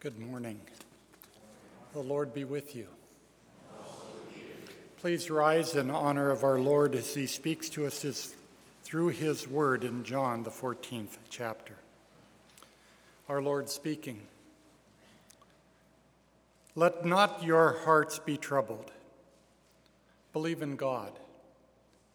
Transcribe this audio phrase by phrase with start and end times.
[0.00, 0.58] Good morning.
[1.92, 2.86] The Lord be with you.
[4.96, 8.34] Please rise in honor of our Lord as he speaks to us his,
[8.82, 11.74] through his word in John, the 14th chapter.
[13.28, 14.22] Our Lord speaking
[16.74, 18.90] Let not your hearts be troubled.
[20.32, 21.12] Believe in God,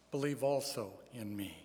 [0.10, 1.65] believe also in me.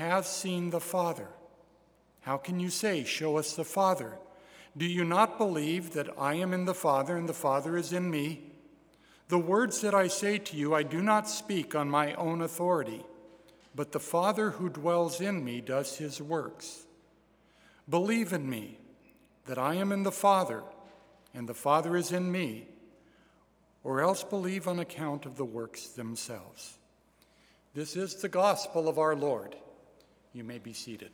[0.00, 1.28] has seen the Father.
[2.22, 4.18] How can you say, Show us the Father?
[4.74, 8.10] Do you not believe that I am in the Father and the Father is in
[8.10, 8.40] me?
[9.28, 13.04] The words that I say to you, I do not speak on my own authority,
[13.74, 16.86] but the Father who dwells in me does his works.
[17.88, 18.78] Believe in me
[19.44, 20.62] that I am in the Father
[21.34, 22.66] and the Father is in me,
[23.84, 26.78] or else believe on account of the works themselves.
[27.74, 29.56] This is the gospel of our Lord.
[30.32, 31.10] You may be seated.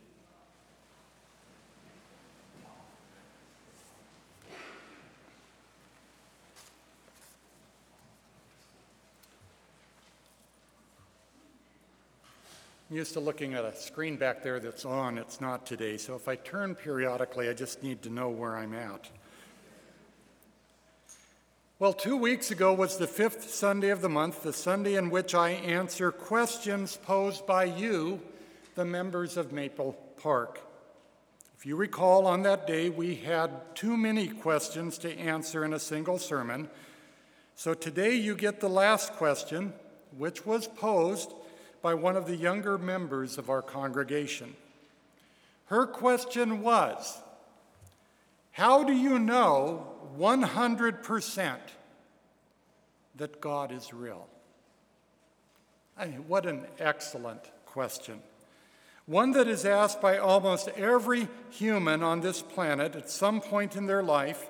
[12.89, 15.97] I'm used to looking at a screen back there that's on, it's not today.
[15.97, 19.09] So if I turn periodically, I just need to know where I'm at.
[21.79, 25.35] Well, two weeks ago was the fifth Sunday of the month, the Sunday in which
[25.35, 28.21] I answer questions posed by you,
[28.77, 30.61] the members of Maple Park.
[31.57, 35.79] If you recall, on that day we had too many questions to answer in a
[35.79, 36.69] single sermon.
[37.55, 39.73] So today you get the last question,
[40.15, 41.33] which was posed
[41.81, 44.55] by one of the younger members of our congregation.
[45.65, 47.17] Her question was
[48.51, 49.87] How do you know
[50.19, 51.57] 100%
[53.15, 54.27] that God is real?
[55.97, 58.21] I mean, what an excellent question.
[59.07, 63.85] One that is asked by almost every human on this planet at some point in
[63.85, 64.49] their life.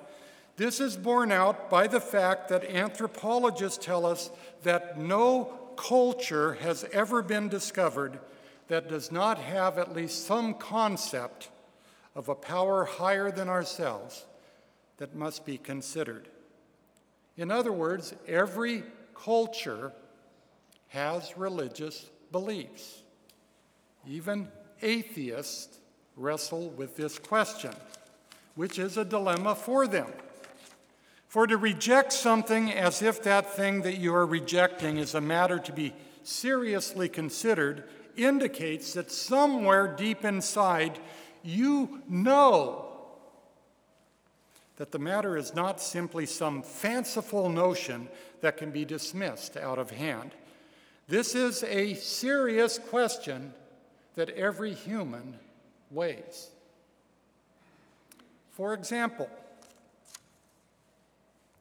[0.56, 4.32] This is borne out by the fact that anthropologists tell us
[4.64, 5.44] that no
[5.76, 8.18] culture has ever been discovered
[8.66, 11.50] that does not have at least some concept
[12.16, 14.26] of a power higher than ourselves
[14.96, 16.28] that must be considered.
[17.36, 18.82] In other words, every
[19.14, 19.92] culture
[20.88, 23.02] has religious beliefs.
[24.08, 24.48] Even
[24.80, 25.78] atheists
[26.16, 27.72] wrestle with this question,
[28.54, 30.08] which is a dilemma for them.
[31.28, 35.58] For to reject something as if that thing that you are rejecting is a matter
[35.58, 35.92] to be
[36.22, 37.84] seriously considered
[38.16, 40.98] indicates that somewhere deep inside
[41.42, 42.86] you know
[44.76, 48.08] that the matter is not simply some fanciful notion
[48.40, 50.30] that can be dismissed out of hand.
[51.08, 53.52] This is a serious question
[54.14, 55.38] that every human
[55.90, 56.50] weighs.
[58.52, 59.28] For example,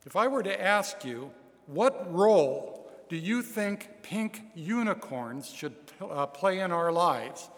[0.05, 1.31] if I were to ask you,
[1.67, 7.49] what role do you think pink unicorns should uh, play in our lives?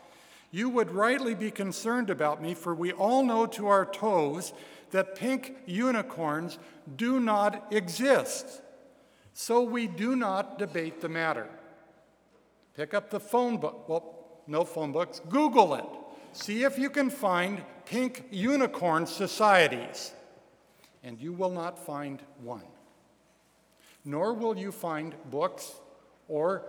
[0.51, 4.51] You would rightly be concerned about me, for we all know to our toes
[4.91, 6.57] that pink unicorns
[6.95, 8.61] do not exist.
[9.33, 11.47] So we do not debate the matter.
[12.75, 13.87] Pick up the phone book.
[13.87, 14.18] Well,
[14.49, 15.21] no phone books.
[15.29, 15.85] Google it.
[16.33, 20.11] See if you can find pink unicorn societies
[21.03, 22.63] and you will not find one.
[24.03, 25.79] Nor will you find books
[26.27, 26.63] or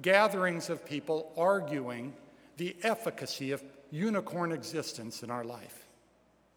[0.00, 2.14] gatherings of people arguing
[2.56, 5.86] the efficacy of unicorn existence in our life.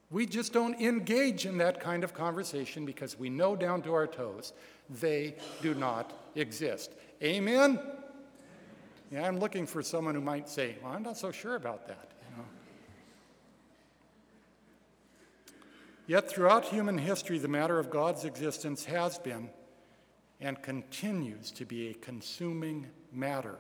[0.10, 4.08] We just don't engage in that kind of conversation because we know down to our
[4.08, 4.54] toes
[4.90, 6.92] they do not exist.
[7.24, 7.80] Amen?
[9.12, 12.12] Yeah, I'm looking for someone who might say, Well, I'm not so sure about that.
[12.30, 12.46] You know?
[16.08, 19.50] Yet throughout human history, the matter of God's existence has been
[20.40, 23.58] and continues to be a consuming matter.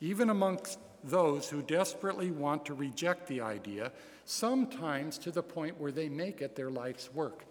[0.00, 3.92] Even amongst those who desperately want to reject the idea,
[4.24, 7.44] sometimes to the point where they make it their life's work.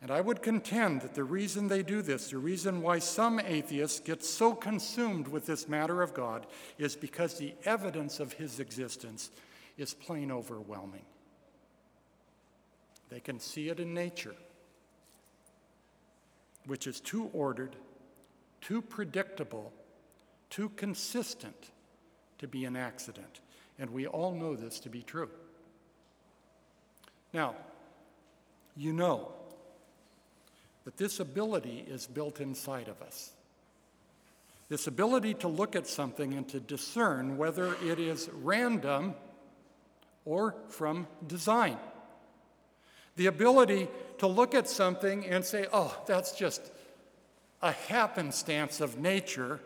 [0.00, 3.98] And I would contend that the reason they do this, the reason why some atheists
[3.98, 6.46] get so consumed with this matter of God,
[6.78, 9.30] is because the evidence of his existence
[9.76, 11.04] is plain overwhelming.
[13.10, 14.36] They can see it in nature,
[16.66, 17.74] which is too ordered,
[18.60, 19.72] too predictable,
[20.48, 21.70] too consistent
[22.38, 23.40] to be an accident.
[23.80, 25.30] And we all know this to be true.
[27.32, 27.56] Now,
[28.76, 29.32] you know
[30.84, 33.30] that this ability is built inside of us.
[34.68, 39.14] This ability to look at something and to discern whether it is random
[40.24, 41.78] or from design.
[43.16, 43.88] The ability
[44.18, 46.70] to look at something and say, oh, that's just
[47.62, 49.60] a happenstance of nature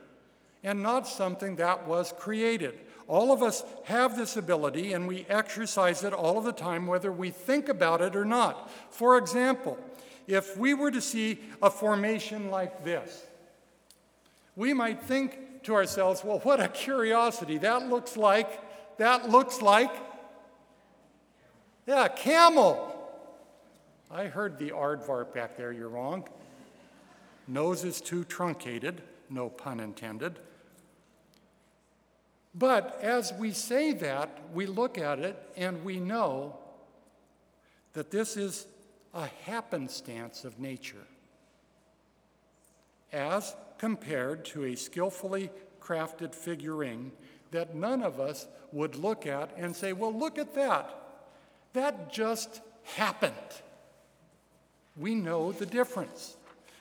[0.62, 2.78] and not something that was created.
[3.08, 7.10] All of us have this ability and we exercise it all of the time, whether
[7.10, 8.70] we think about it or not.
[8.90, 9.76] For example,
[10.26, 13.24] if we were to see a formation like this,
[14.56, 17.58] we might think to ourselves, well, what a curiosity.
[17.58, 18.60] That looks like,
[18.98, 19.90] that looks like,
[21.86, 22.88] yeah, camel.
[24.10, 26.28] I heard the aardvark back there, you're wrong.
[27.48, 30.38] Nose is too truncated, no pun intended.
[32.54, 36.58] But as we say that, we look at it and we know
[37.94, 38.66] that this is
[39.14, 41.06] a happenstance of nature
[43.12, 45.50] as compared to a skillfully
[45.80, 47.12] crafted figurine
[47.50, 50.98] that none of us would look at and say, well, look at that.
[51.74, 53.34] That just happened.
[54.96, 56.36] We know the difference.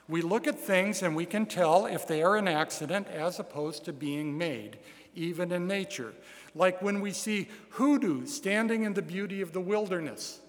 [0.07, 3.86] We look at things and we can tell if they are an accident as opposed
[3.86, 4.78] to being made,
[5.16, 6.13] even in nature.
[6.54, 10.39] Like when we see hoodoo standing in the beauty of the wilderness.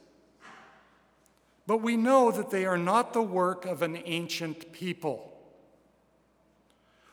[1.66, 5.32] But we know that they are not the work of an ancient people.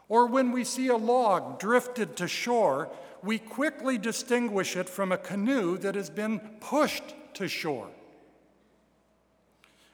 [0.07, 2.89] Or when we see a log drifted to shore,
[3.21, 7.89] we quickly distinguish it from a canoe that has been pushed to shore.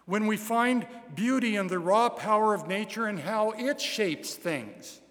[0.05, 5.01] When we find beauty in the raw power of nature and how it shapes things,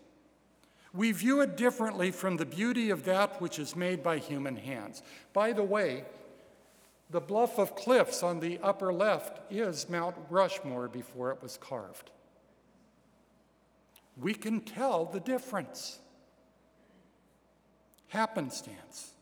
[0.95, 5.03] we view it differently from the beauty of that which is made by human hands.
[5.33, 6.05] By the way,
[7.11, 12.11] the bluff of cliffs on the upper left is Mount Rushmore before it was carved.
[14.17, 15.99] We can tell the difference.
[18.09, 19.13] Happenstance.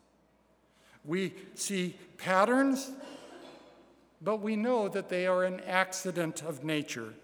[1.04, 2.92] We see patterns,
[4.20, 7.14] but we know that they are an accident of nature,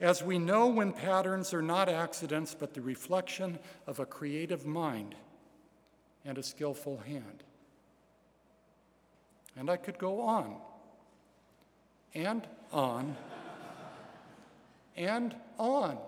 [0.00, 5.14] as we know when patterns are not accidents but the reflection of a creative mind
[6.24, 7.42] and a skillful hand.
[9.56, 10.56] And I could go on.
[12.14, 13.16] And on.
[14.96, 15.98] And on.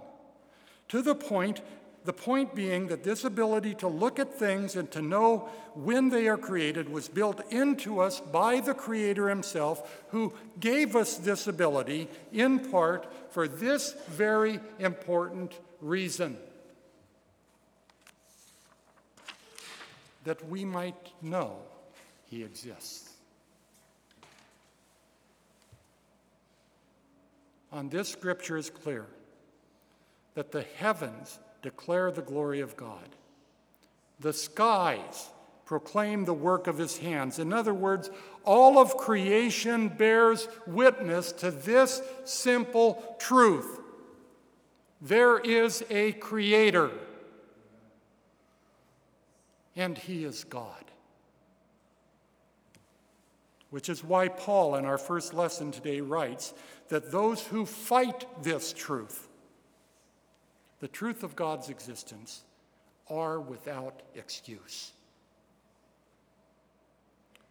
[0.88, 1.60] To the point
[2.06, 6.28] the point being that this ability to look at things and to know when they
[6.28, 12.08] are created was built into us by the Creator Himself, who gave us this ability
[12.32, 16.38] in part for this very important reason.
[20.24, 21.58] That we might know
[22.26, 23.05] He exists.
[27.76, 29.06] On this scripture is clear
[30.34, 33.08] that the heavens declare the glory of God,
[34.20, 35.28] the skies
[35.66, 37.38] proclaim the work of his hands.
[37.38, 38.08] In other words,
[38.44, 43.80] all of creation bears witness to this simple truth
[45.02, 46.90] there is a creator,
[49.76, 50.84] and he is God.
[53.70, 56.54] Which is why Paul, in our first lesson today, writes
[56.88, 59.28] that those who fight this truth,
[60.80, 62.44] the truth of God's existence,
[63.08, 64.92] are without excuse.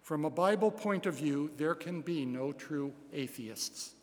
[0.02, 3.96] From a Bible point of view, there can be no true atheists,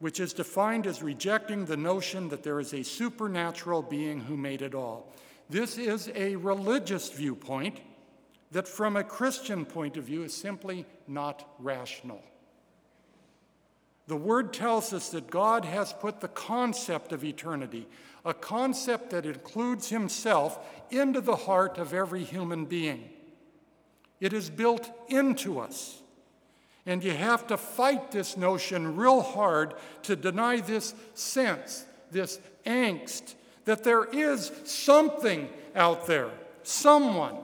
[0.00, 4.60] which is defined as rejecting the notion that there is a supernatural being who made
[4.60, 5.12] it all.
[5.48, 7.78] This is a religious viewpoint
[8.52, 12.22] that, from a Christian point of view, is simply not rational.
[14.06, 17.86] The Word tells us that God has put the concept of eternity,
[18.24, 20.58] a concept that includes Himself,
[20.90, 23.08] into the heart of every human being.
[24.20, 26.00] It is built into us.
[26.84, 33.34] And you have to fight this notion real hard to deny this sense, this angst,
[33.64, 36.30] that there is something out there,
[36.64, 37.36] someone,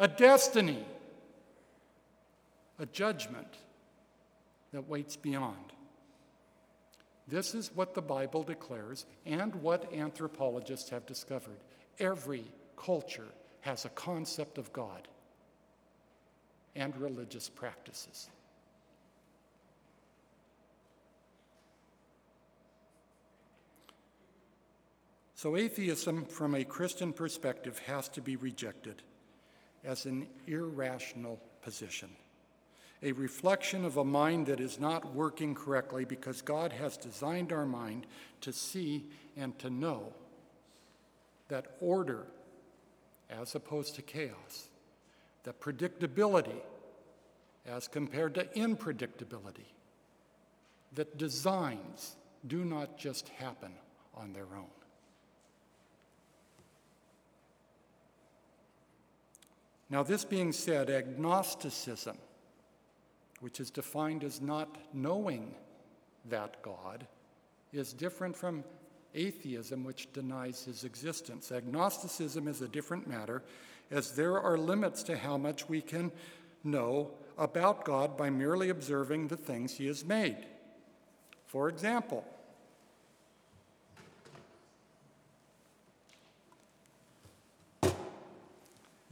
[0.00, 0.82] a destiny,
[2.78, 3.58] a judgment
[4.72, 5.74] that waits beyond.
[7.28, 11.58] This is what the Bible declares and what anthropologists have discovered.
[11.98, 12.44] Every
[12.76, 13.28] culture
[13.60, 15.06] has a concept of God
[16.74, 18.30] and religious practices.
[25.34, 29.02] So, atheism, from a Christian perspective, has to be rejected
[29.84, 32.10] as an irrational position,
[33.02, 37.66] a reflection of a mind that is not working correctly because God has designed our
[37.66, 38.06] mind
[38.42, 39.04] to see
[39.36, 40.12] and to know
[41.48, 42.26] that order,
[43.30, 44.68] as opposed to chaos,
[45.44, 46.60] that predictability,
[47.66, 49.66] as compared to unpredictability,
[50.92, 53.72] that designs do not just happen
[54.14, 54.70] on their own.
[59.90, 62.16] Now, this being said, agnosticism,
[63.40, 65.54] which is defined as not knowing
[66.28, 67.06] that God,
[67.72, 68.62] is different from
[69.14, 71.50] atheism, which denies his existence.
[71.50, 73.42] Agnosticism is a different matter,
[73.90, 76.12] as there are limits to how much we can
[76.62, 80.46] know about God by merely observing the things he has made.
[81.46, 82.24] For example,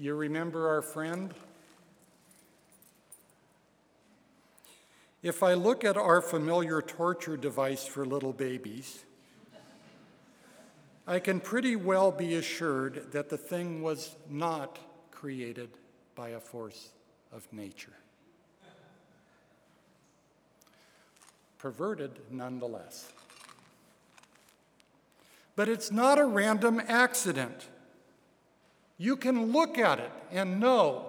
[0.01, 1.35] You remember our friend?
[5.25, 9.05] If I look at our familiar torture device for little babies,
[11.05, 14.79] I can pretty well be assured that the thing was not
[15.11, 15.71] created
[16.15, 16.91] by a force
[17.33, 17.97] of nature.
[21.59, 23.11] Perverted nonetheless.
[25.57, 27.67] But it's not a random accident
[28.99, 31.07] you can look at it and know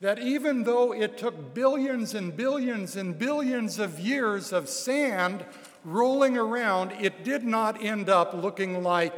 [0.00, 5.44] that even though it took billions and billions and billions of years of sand
[5.84, 9.14] rolling around, it did not end up looking like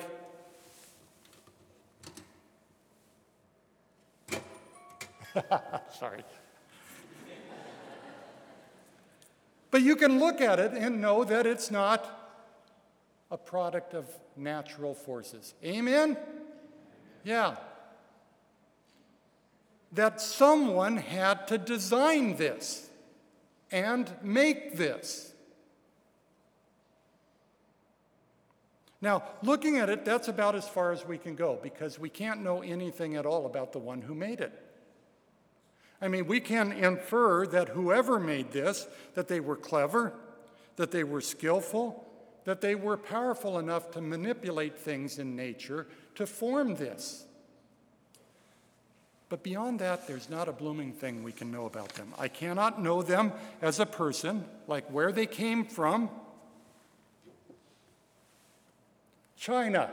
[5.99, 6.23] Sorry.
[9.71, 12.41] but you can look at it and know that it's not
[13.31, 15.55] a product of natural forces.
[15.62, 16.17] Amen?
[17.26, 17.56] Yeah.
[19.90, 22.88] That someone had to design this
[23.73, 25.33] and make this.
[29.00, 32.45] Now, looking at it, that's about as far as we can go because we can't
[32.45, 34.52] know anything at all about the one who made it.
[36.00, 40.12] I mean, we can infer that whoever made this, that they were clever,
[40.76, 42.06] that they were skillful,
[42.47, 47.25] that they were powerful enough to manipulate things in nature to form this.
[49.29, 52.15] But beyond that, there's not a blooming thing we can know about them.
[52.17, 56.09] I cannot know them as a person, like where they came from.
[59.37, 59.91] China.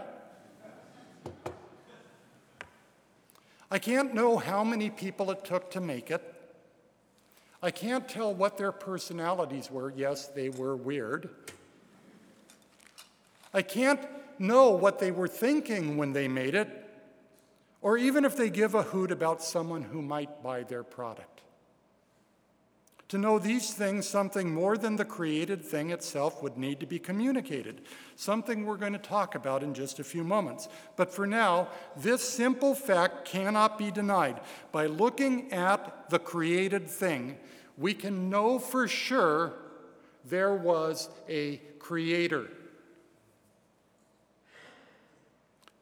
[3.72, 6.22] I can't know how many people it took to make it.
[7.63, 9.91] I can't tell what their personalities were.
[9.95, 11.31] Yes, they were weird.
[13.53, 14.01] I can't
[14.39, 16.69] know what they were thinking when they made it,
[17.81, 21.41] or even if they give a hoot about someone who might buy their product.
[23.10, 26.98] To know these things, something more than the created thing itself would need to be
[26.98, 27.81] communicated,
[28.15, 30.67] something we're going to talk about in just a few moments.
[30.95, 34.39] But for now, this simple fact cannot be denied.
[34.72, 37.38] By looking at the created thing,
[37.77, 39.53] we can know for sure
[40.25, 42.48] there was a creator.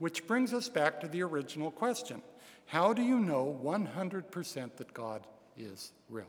[0.02, 2.24] Which brings us back to the original question
[2.66, 6.26] How do you know 100% that God is real?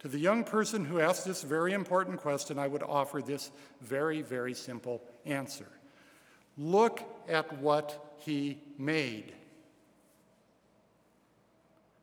[0.00, 4.20] To the young person who asked this very important question, I would offer this very,
[4.20, 5.68] very simple answer
[6.58, 9.32] Look at what he made.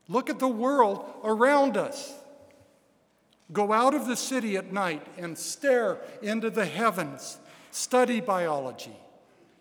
[0.08, 2.12] Look at the world around us.
[3.52, 7.38] Go out of the city at night and stare into the heavens.
[7.70, 8.96] Study biology.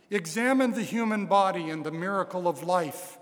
[0.10, 3.18] Examine the human body and the miracle of life.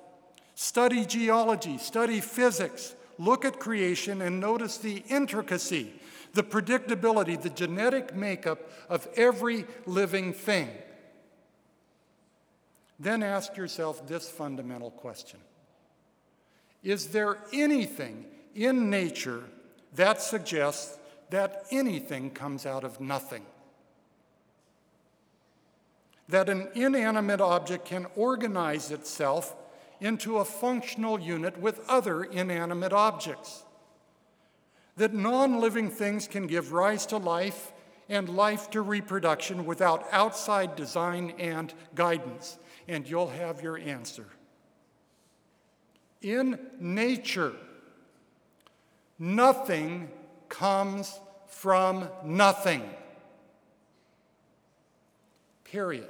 [0.55, 5.93] Study geology, study physics, look at creation and notice the intricacy,
[6.33, 10.69] the predictability, the genetic makeup of every living thing.
[12.99, 15.39] Then ask yourself this fundamental question
[16.83, 18.25] Is there anything
[18.55, 19.43] in nature
[19.95, 20.97] that suggests
[21.29, 23.45] that anything comes out of nothing.
[26.29, 29.55] That an inanimate object can organize itself
[29.99, 33.63] into a functional unit with other inanimate objects.
[34.97, 37.71] That non living things can give rise to life
[38.09, 42.57] and life to reproduction without outside design and guidance.
[42.87, 44.25] And you'll have your answer.
[46.21, 47.53] In nature,
[49.19, 50.09] nothing
[50.49, 52.89] comes from nothing.
[55.71, 56.07] Period.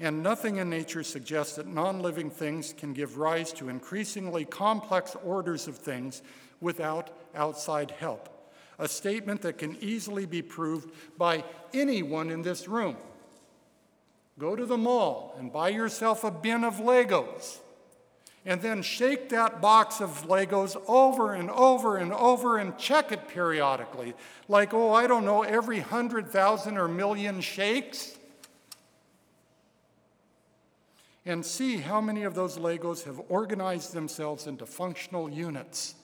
[0.00, 5.16] And nothing in nature suggests that non living things can give rise to increasingly complex
[5.24, 6.22] orders of things
[6.60, 8.28] without outside help.
[8.78, 12.96] A statement that can easily be proved by anyone in this room.
[14.38, 17.58] Go to the mall and buy yourself a bin of Legos
[18.46, 23.28] and then shake that box of Legos over and over and over and check it
[23.28, 24.14] periodically.
[24.48, 28.18] Like, oh, I don't know, every hundred thousand or million shakes?
[31.26, 35.94] And see how many of those Legos have organized themselves into functional units.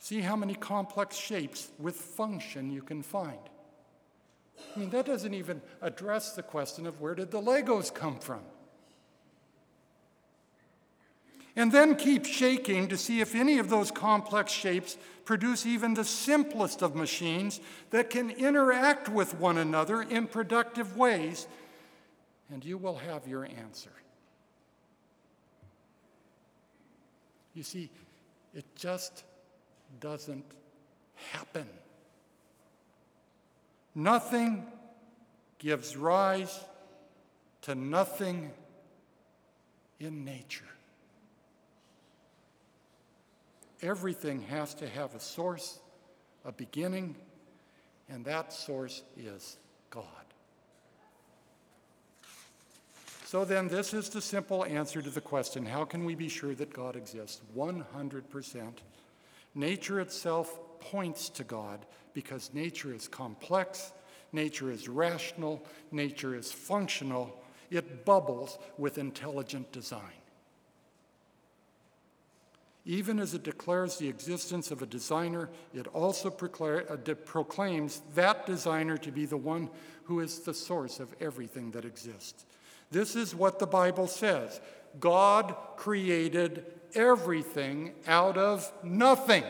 [0.00, 3.38] See how many complex shapes with function you can find.
[4.74, 8.40] I mean, that doesn't even address the question of where did the Legos come from?
[11.56, 16.04] And then keep shaking to see if any of those complex shapes produce even the
[16.04, 21.46] simplest of machines that can interact with one another in productive ways,
[22.52, 23.90] and you will have your answer.
[27.54, 27.90] You see,
[28.54, 29.24] it just
[29.98, 30.44] doesn't
[31.32, 31.66] happen.
[33.94, 34.66] Nothing
[35.58, 36.64] gives rise
[37.62, 38.50] to nothing
[39.98, 40.64] in nature.
[43.82, 45.78] Everything has to have a source,
[46.44, 47.16] a beginning,
[48.08, 49.56] and that source is
[49.90, 50.04] God.
[53.24, 56.54] So then, this is the simple answer to the question how can we be sure
[56.54, 57.40] that God exists?
[57.56, 58.72] 100%.
[59.54, 63.92] Nature itself points to God because nature is complex,
[64.32, 70.02] nature is rational, nature is functional, it bubbles with intelligent design.
[72.86, 78.96] Even as it declares the existence of a designer, it also uh, proclaims that designer
[78.96, 79.68] to be the one
[80.04, 82.46] who is the source of everything that exists.
[82.90, 84.60] This is what the Bible says
[84.98, 86.64] God created
[86.94, 89.44] everything out of nothing.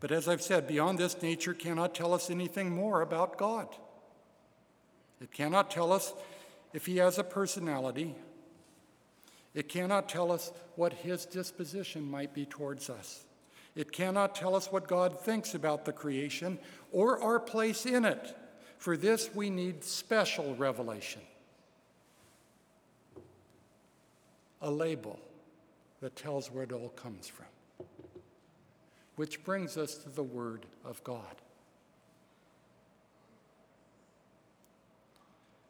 [0.00, 3.68] But as I've said, beyond this, nature cannot tell us anything more about God.
[5.20, 6.14] It cannot tell us
[6.72, 8.14] if he has a personality.
[9.54, 13.24] It cannot tell us what his disposition might be towards us.
[13.74, 16.58] It cannot tell us what God thinks about the creation
[16.92, 18.36] or our place in it.
[18.76, 21.22] For this, we need special revelation
[24.60, 25.18] a label
[26.00, 27.46] that tells where it all comes from.
[29.18, 31.42] Which brings us to the Word of God.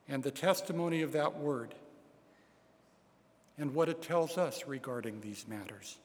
[0.07, 1.75] And the testimony of that Word
[3.57, 5.97] and what it tells us regarding these matters,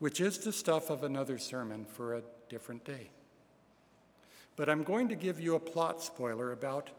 [0.00, 3.10] which is the stuff of another sermon for a different day.
[4.56, 6.90] But I'm going to give you a plot spoiler about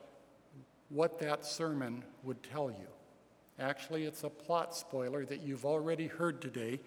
[0.88, 2.88] what that sermon would tell you.
[3.60, 6.80] Actually, it's a plot spoiler that you've already heard today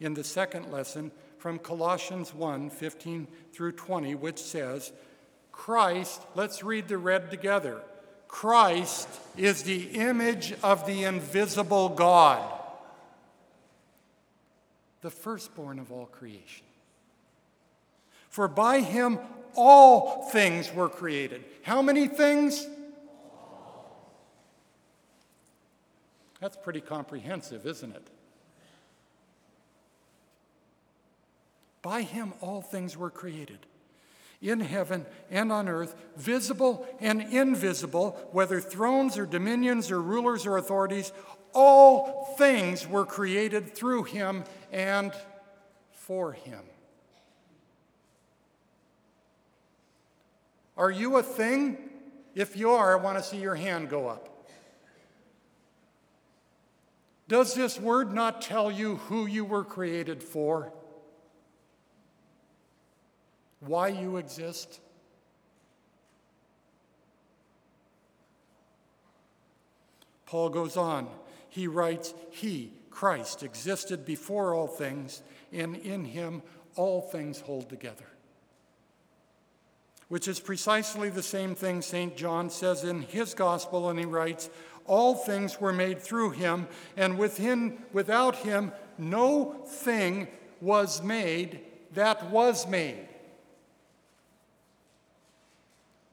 [0.00, 4.92] in the second lesson from Colossians 1 15 through 20, which says,
[5.52, 7.80] Christ, let's read the red together.
[8.28, 12.46] Christ is the image of the invisible God,
[15.00, 16.66] the firstborn of all creation.
[18.28, 19.18] For by him
[19.54, 21.44] all things were created.
[21.62, 22.66] How many things?
[26.40, 28.06] That's pretty comprehensive, isn't it?
[31.82, 33.58] By him, all things were created
[34.40, 40.56] in heaven and on earth, visible and invisible, whether thrones or dominions or rulers or
[40.56, 41.12] authorities,
[41.52, 45.12] all things were created through him and
[45.90, 46.60] for him.
[50.76, 51.76] Are you a thing?
[52.36, 54.28] If you are, I want to see your hand go up.
[57.26, 60.72] Does this word not tell you who you were created for?
[63.60, 64.80] why you exist?
[70.26, 71.08] Paul goes on.
[71.48, 76.42] He writes, He, Christ, existed before all things, and in him
[76.76, 78.04] all things hold together.
[80.08, 82.16] Which is precisely the same thing St.
[82.16, 84.50] John says in his gospel, and he writes,
[84.86, 90.28] All things were made through him, and within, without him no thing
[90.60, 91.60] was made
[91.94, 93.07] that was made.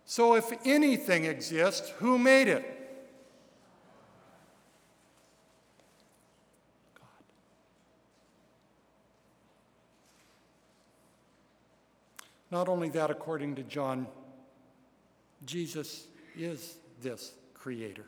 [0.05, 2.63] So, if anything exists, who made it?
[6.93, 7.05] God.
[12.51, 14.05] Not only that, according to John,
[15.43, 16.05] Jesus
[16.37, 18.05] is this creator,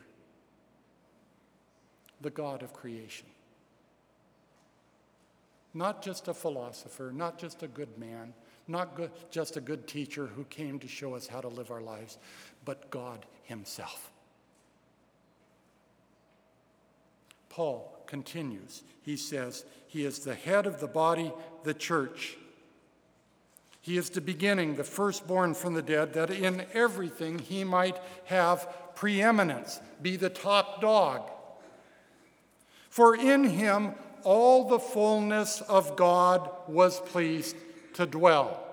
[2.20, 3.26] the God of creation.
[5.74, 8.34] Not just a philosopher, not just a good man,
[8.68, 11.80] not good, just a good teacher who came to show us how to live our
[11.80, 12.18] lives,
[12.64, 14.10] but God Himself.
[17.48, 18.82] Paul continues.
[19.02, 21.32] He says, He is the head of the body,
[21.64, 22.36] the church.
[23.80, 28.68] He is the beginning, the firstborn from the dead, that in everything he might have
[28.94, 31.30] preeminence, be the top dog.
[32.90, 37.56] For in him all the fullness of God was pleased
[37.98, 38.64] to dwell.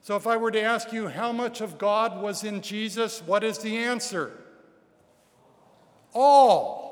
[0.00, 3.44] So, if I were to ask you how much of God was in Jesus, what
[3.44, 4.32] is the answer?
[6.12, 6.82] All.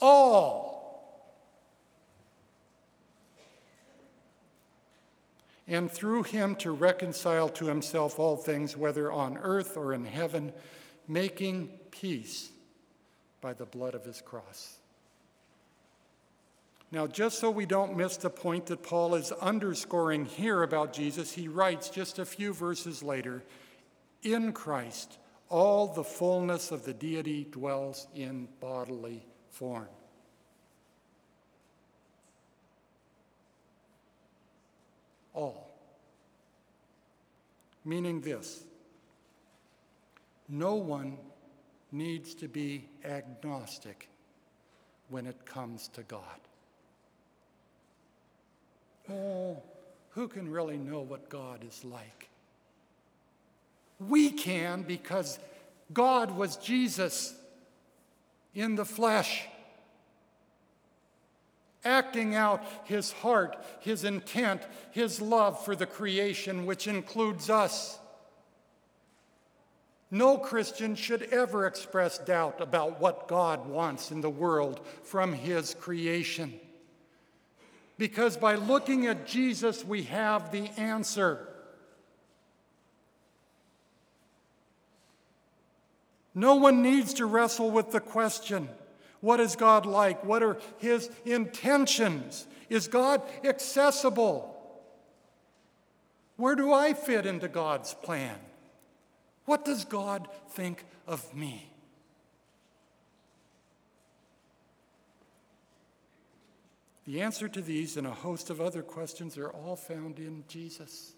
[0.00, 0.64] All.
[5.66, 10.52] And through him to reconcile to himself all things, whether on earth or in heaven,
[11.08, 12.50] making peace
[13.40, 14.78] by the blood of his cross.
[16.92, 21.32] Now, just so we don't miss the point that Paul is underscoring here about Jesus,
[21.32, 23.42] he writes just a few verses later
[24.22, 25.18] In Christ,
[25.48, 29.88] all the fullness of the deity dwells in bodily form.
[35.34, 35.70] All.
[37.84, 38.64] Meaning this
[40.48, 41.18] no one
[41.90, 44.08] needs to be agnostic
[45.08, 46.22] when it comes to God.
[49.10, 49.62] Oh,
[50.10, 52.28] who can really know what God is like?
[54.00, 55.38] We can because
[55.92, 57.34] God was Jesus
[58.54, 59.44] in the flesh,
[61.84, 67.98] acting out his heart, his intent, his love for the creation, which includes us.
[70.10, 75.74] No Christian should ever express doubt about what God wants in the world from his
[75.74, 76.58] creation.
[77.98, 81.48] Because by looking at Jesus, we have the answer.
[86.34, 88.68] No one needs to wrestle with the question
[89.20, 90.24] what is God like?
[90.24, 92.46] What are his intentions?
[92.68, 94.52] Is God accessible?
[96.36, 98.36] Where do I fit into God's plan?
[99.46, 101.70] What does God think of me?
[107.06, 111.12] The answer to these and a host of other questions are all found in Jesus.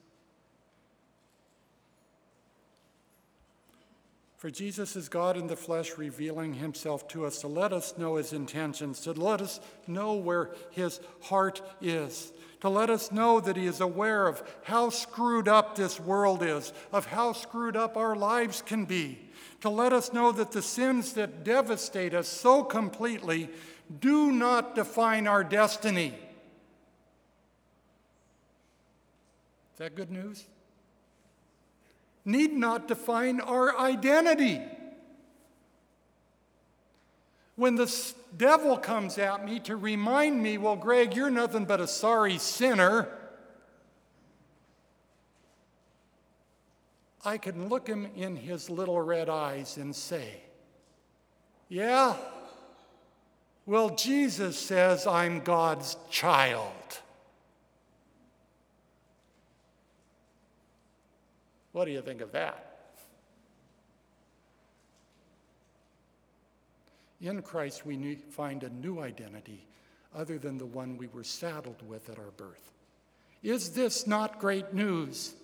[4.37, 7.41] For Jesus is God in the flesh, revealing himself to us.
[7.41, 12.69] To let us know his intentions, to let us know where his heart is, to
[12.69, 17.07] let us know that he is aware of how screwed up this world is, of
[17.07, 19.19] how screwed up our lives can be,
[19.63, 23.49] to let us know that the sins that devastate us so completely
[24.01, 26.15] do not define our destiny.
[29.73, 30.45] Is that good news?
[32.25, 34.61] Need not define our identity.
[37.57, 41.89] When the devil comes at me to remind me, well, Greg, you're nothing but a
[41.89, 43.09] sorry sinner,
[47.25, 50.43] I can look him in his little red eyes and say,
[51.69, 52.17] yeah,
[53.69, 56.73] well, Jesus says, I'm God's child.
[61.73, 62.65] What do you think of that?
[67.21, 69.67] In Christ, we find a new identity
[70.17, 72.73] other than the one we were saddled with at our birth.
[73.43, 75.35] Is this not great news?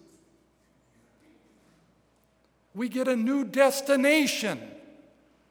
[2.75, 4.63] We get a new destination.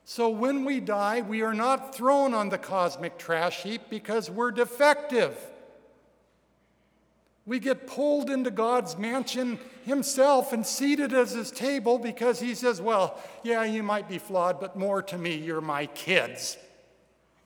[0.05, 4.51] So when we die, we are not thrown on the cosmic trash heap because we're
[4.51, 5.37] defective.
[7.45, 12.81] We get pulled into God's mansion himself and seated at his table because he says,
[12.81, 16.57] Well, yeah, you might be flawed, but more to me, you're my kids,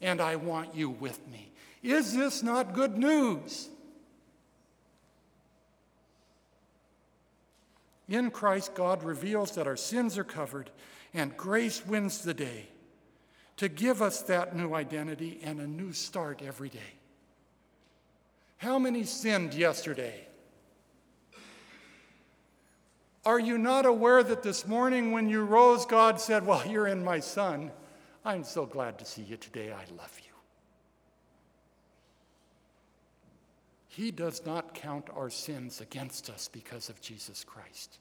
[0.02, 1.52] and I want you with me.
[1.82, 3.70] Is this not good news?
[8.10, 10.72] In Christ, God reveals that our sins are covered
[11.14, 12.68] and grace wins the day
[13.58, 16.94] to give us that new identity and a new start every day.
[18.58, 20.28] How many sinned yesterday?
[23.26, 27.04] Are you not aware that this morning when you rose, God said, Well, you're in
[27.04, 27.72] my son.
[28.24, 29.72] I'm so glad to see you today.
[29.72, 30.27] I love you.
[33.98, 37.98] He does not count our sins against us because of Jesus Christ.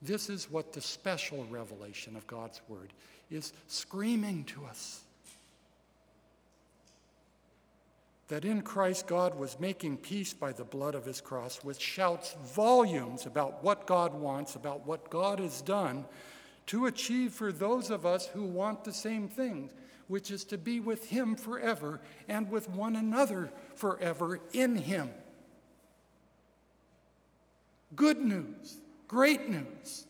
[0.00, 2.92] This is what the special revelation of God's Word
[3.28, 5.00] is screaming to us.
[8.28, 12.36] That in Christ God was making peace by the blood of his cross, which shouts
[12.54, 16.04] volumes about what God wants, about what God has done
[16.66, 19.68] to achieve for those of us who want the same thing
[20.08, 25.10] which is to be with Him forever and with one another forever in Him.
[27.94, 30.06] Good news, great news.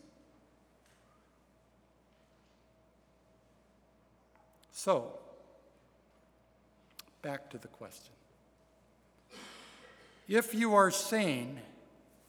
[4.72, 5.18] So,
[7.22, 8.12] back to the question.
[10.28, 11.60] If you are sane,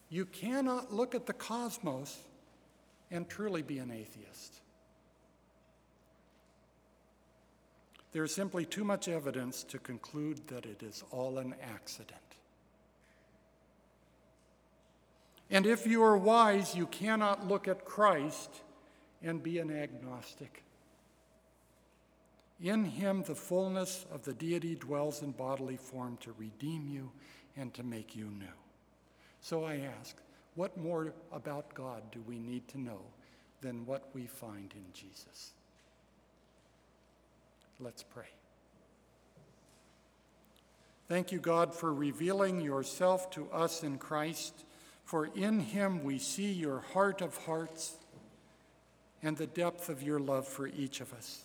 [0.08, 2.18] you cannot look at the cosmos
[3.10, 4.60] and truly be an atheist.
[8.12, 12.20] There is simply too much evidence to conclude that it is all an accident.
[15.50, 18.50] And if you are wise, you cannot look at Christ
[19.22, 20.62] and be an agnostic.
[22.60, 27.10] In him, the fullness of the deity dwells in bodily form to redeem you
[27.56, 28.46] and to make you new.
[29.40, 30.16] So I ask,
[30.54, 33.00] what more about God do we need to know
[33.60, 35.52] than what we find in Jesus?
[37.80, 38.24] Let's pray.
[41.08, 44.64] Thank you, God, for revealing yourself to us in Christ,
[45.04, 47.94] for in him we see your heart of hearts
[49.22, 51.42] and the depth of your love for each of us.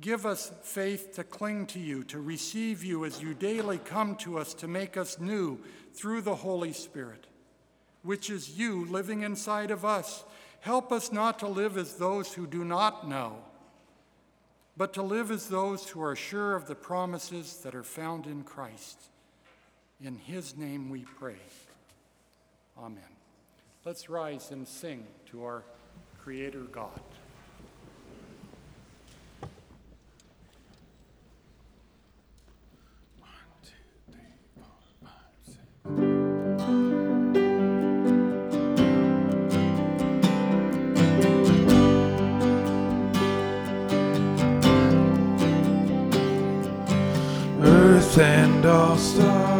[0.00, 4.38] Give us faith to cling to you, to receive you as you daily come to
[4.38, 5.58] us to make us new
[5.94, 7.26] through the Holy Spirit,
[8.02, 10.24] which is you living inside of us.
[10.60, 13.38] Help us not to live as those who do not know
[14.80, 18.42] but to live as those who are sure of the promises that are found in
[18.42, 18.98] Christ.
[20.02, 21.36] In his name we pray.
[22.78, 23.02] Amen.
[23.84, 25.64] Let's rise and sing to our
[26.22, 27.02] Creator God.
[48.60, 49.59] And all stars.